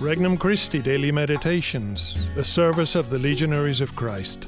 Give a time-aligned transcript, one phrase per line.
[0.00, 4.44] Regnum Christi Daily Meditations, the service of the Legionaries of Christ.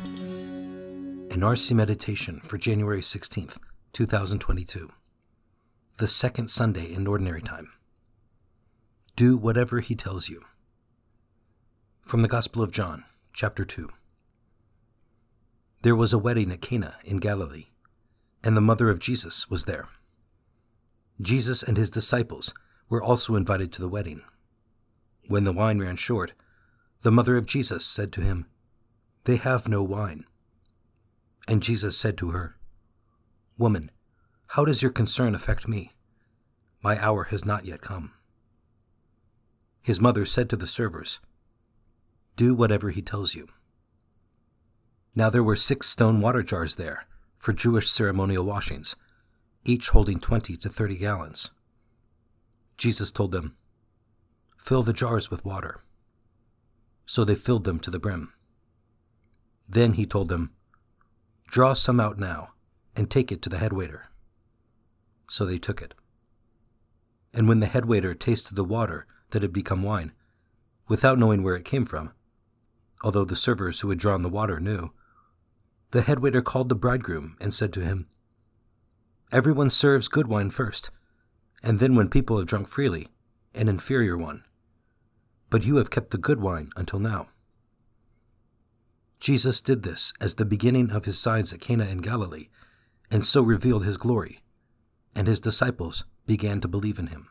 [0.00, 3.56] An RC Meditation for January 16th,
[3.92, 4.90] 2022.
[5.98, 7.70] The second Sunday in Ordinary Time.
[9.14, 10.42] Do whatever he tells you.
[12.02, 13.88] From the Gospel of John, chapter 2.
[15.82, 17.66] There was a wedding at Cana in Galilee,
[18.42, 19.86] and the mother of Jesus was there.
[21.22, 22.52] Jesus and his disciples
[22.88, 24.22] were also invited to the wedding.
[25.26, 26.32] When the wine ran short,
[27.02, 28.46] the mother of Jesus said to him,
[29.24, 30.24] They have no wine.
[31.48, 32.56] And Jesus said to her,
[33.58, 33.90] Woman,
[34.48, 35.92] how does your concern affect me?
[36.82, 38.12] My hour has not yet come.
[39.82, 41.20] His mother said to the servers,
[42.36, 43.48] Do whatever he tells you.
[45.14, 47.06] Now there were six stone water jars there
[47.38, 48.96] for Jewish ceremonial washings,
[49.64, 51.50] each holding twenty to thirty gallons.
[52.76, 53.56] Jesus told them,
[54.64, 55.84] Fill the jars with water.
[57.04, 58.32] So they filled them to the brim.
[59.68, 60.52] Then he told them,
[61.48, 62.54] Draw some out now,
[62.96, 64.06] and take it to the head waiter.
[65.28, 65.92] So they took it.
[67.34, 70.12] And when the head waiter tasted the water that had become wine,
[70.88, 72.12] without knowing where it came from,
[73.02, 74.92] although the servers who had drawn the water knew,
[75.90, 78.06] the head waiter called the bridegroom and said to him,
[79.30, 80.90] Everyone serves good wine first,
[81.62, 83.08] and then when people have drunk freely,
[83.54, 84.42] an inferior one.
[85.54, 87.28] But you have kept the good wine until now.
[89.20, 92.48] Jesus did this as the beginning of his signs at Cana in Galilee,
[93.08, 94.40] and so revealed his glory,
[95.14, 97.28] and his disciples began to believe in him.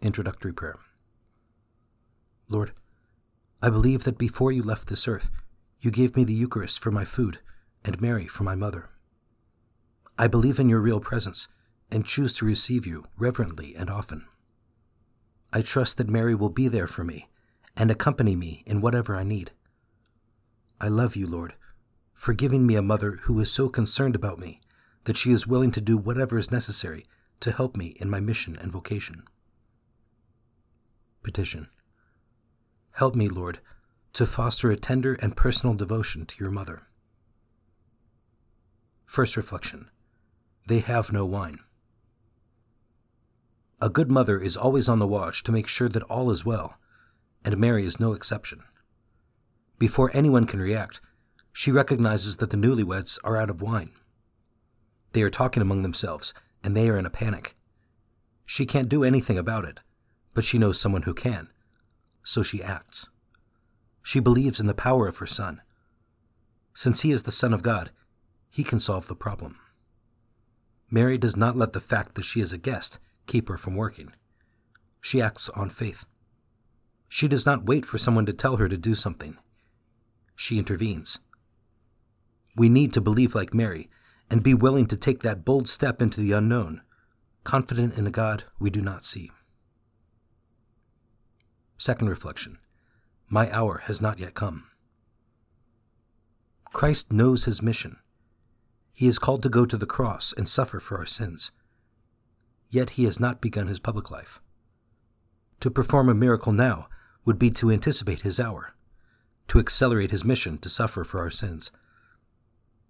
[0.00, 0.78] Introductory Prayer
[2.48, 2.72] Lord,
[3.60, 5.30] I believe that before you left this earth,
[5.80, 7.40] you gave me the Eucharist for my food
[7.84, 8.88] and Mary for my mother.
[10.18, 11.46] I believe in your real presence
[11.90, 14.24] and choose to receive you reverently and often.
[15.54, 17.28] I trust that Mary will be there for me
[17.76, 19.52] and accompany me in whatever I need.
[20.80, 21.54] I love you, Lord,
[22.12, 24.60] for giving me a mother who is so concerned about me
[25.04, 27.06] that she is willing to do whatever is necessary
[27.38, 29.22] to help me in my mission and vocation.
[31.22, 31.68] Petition
[32.94, 33.60] Help me, Lord,
[34.14, 36.82] to foster a tender and personal devotion to your mother.
[39.06, 39.88] First reflection
[40.66, 41.60] They have no wine.
[43.84, 46.78] A good mother is always on the watch to make sure that all is well,
[47.44, 48.62] and Mary is no exception.
[49.78, 51.02] Before anyone can react,
[51.52, 53.90] she recognizes that the newlyweds are out of wine.
[55.12, 57.56] They are talking among themselves, and they are in a panic.
[58.46, 59.80] She can't do anything about it,
[60.32, 61.52] but she knows someone who can,
[62.22, 63.10] so she acts.
[64.02, 65.60] She believes in the power of her Son.
[66.72, 67.90] Since he is the Son of God,
[68.48, 69.58] he can solve the problem.
[70.90, 74.12] Mary does not let the fact that she is a guest keep her from working.
[75.00, 76.04] She acts on faith.
[77.08, 79.36] She does not wait for someone to tell her to do something.
[80.34, 81.20] She intervenes.
[82.56, 83.88] We need to believe like Mary
[84.30, 86.82] and be willing to take that bold step into the unknown,
[87.44, 89.30] confident in a God we do not see.
[91.76, 92.58] Second reflection
[93.28, 94.68] My hour has not yet come.
[96.72, 97.98] Christ knows his mission.
[98.92, 101.52] He is called to go to the cross and suffer for our sins
[102.74, 104.40] yet he has not begun his public life.
[105.60, 106.88] To perform a miracle now
[107.24, 108.74] would be to anticipate his hour,
[109.48, 111.70] to accelerate his mission to suffer for our sins.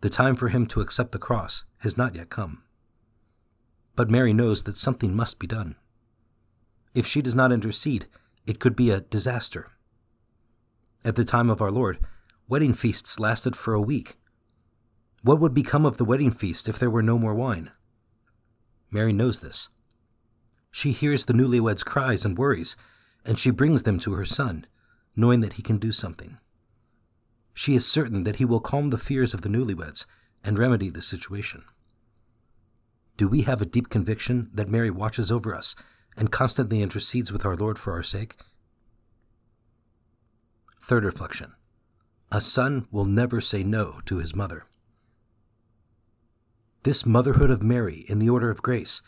[0.00, 2.62] The time for him to accept the cross has not yet come.
[3.96, 5.76] But Mary knows that something must be done.
[6.94, 8.06] If she does not intercede,
[8.46, 9.70] it could be a disaster.
[11.04, 11.98] At the time of our Lord,
[12.48, 14.18] wedding feasts lasted for a week.
[15.22, 17.70] What would become of the wedding feast if there were no more wine?
[18.90, 19.68] Mary knows this.
[20.70, 22.76] She hears the newlyweds' cries and worries,
[23.24, 24.66] and she brings them to her son,
[25.16, 26.38] knowing that he can do something.
[27.52, 30.06] She is certain that he will calm the fears of the newlyweds
[30.44, 31.64] and remedy the situation.
[33.16, 35.74] Do we have a deep conviction that Mary watches over us
[36.16, 38.36] and constantly intercedes with our Lord for our sake?
[40.80, 41.54] Third reflection
[42.30, 44.67] A son will never say no to his mother.
[46.88, 49.02] This motherhood of Mary in the order of grace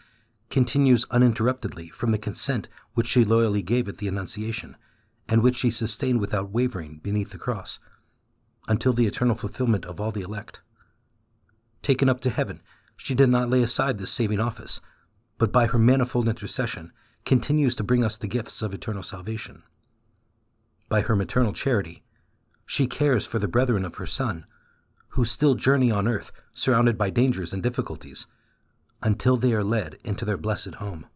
[0.50, 4.76] continues uninterruptedly from the consent which she loyally gave at the Annunciation,
[5.30, 7.78] and which she sustained without wavering beneath the cross,
[8.68, 10.60] until the eternal fulfillment of all the elect.
[11.80, 12.60] Taken up to heaven,
[12.98, 14.82] she did not lay aside this saving office,
[15.38, 16.92] but by her manifold intercession
[17.24, 19.62] continues to bring us the gifts of eternal salvation.
[20.90, 22.02] By her maternal charity,
[22.66, 24.44] she cares for the brethren of her Son
[25.10, 28.26] who still journey on earth surrounded by dangers and difficulties,
[29.02, 31.06] until they are led into their blessed home.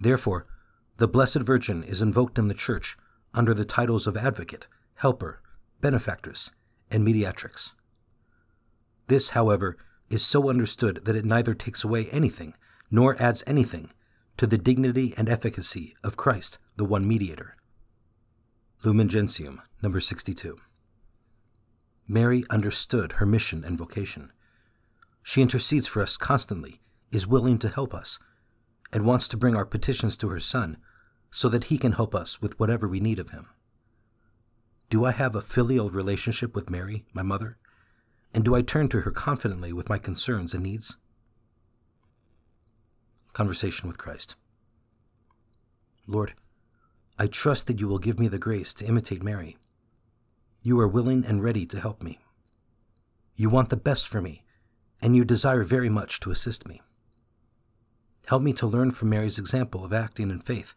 [0.00, 0.46] Therefore,
[0.98, 2.96] the Blessed Virgin is invoked in the Church
[3.34, 5.42] under the titles of Advocate, Helper,
[5.80, 6.50] Benefactress,
[6.90, 7.74] and Mediatrix.
[9.06, 9.76] This, however,
[10.10, 12.54] is so understood that it neither takes away anything
[12.90, 13.90] nor adds anything
[14.36, 17.56] to the dignity and efficacy of Christ, the one mediator.
[18.84, 20.56] Lumen Gentium, number 62.
[22.08, 24.32] Mary understood her mission and vocation.
[25.22, 26.80] She intercedes for us constantly,
[27.10, 28.18] is willing to help us,
[28.92, 30.76] and wants to bring our petitions to her Son
[31.30, 33.48] so that he can help us with whatever we need of him.
[34.88, 37.58] Do I have a filial relationship with Mary, my mother?
[38.32, 40.96] And do I turn to her confidently with my concerns and needs?
[43.32, 44.36] Conversation with Christ.
[46.06, 46.34] Lord,
[47.18, 49.56] I trust that you will give me the grace to imitate Mary.
[50.66, 52.18] You are willing and ready to help me.
[53.36, 54.42] You want the best for me,
[55.00, 56.82] and you desire very much to assist me.
[58.26, 60.74] Help me to learn from Mary's example of acting in faith,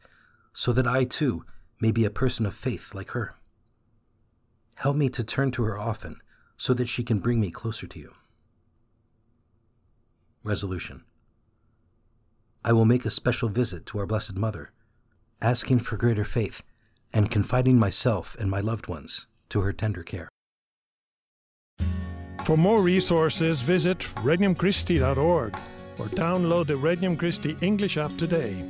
[0.53, 1.43] so that I too
[1.81, 3.33] may be a person of faith like her.
[4.75, 6.21] Help me to turn to her often,
[6.55, 8.13] so that she can bring me closer to you.
[10.43, 11.03] Resolution
[12.63, 14.71] I will make a special visit to our Blessed Mother,
[15.41, 16.61] asking for greater faith
[17.11, 20.29] and confiding myself and my loved ones to her tender care.
[22.45, 25.55] For more resources, visit regnumchristi.org
[25.99, 28.65] or download the Regnum Christi English app today.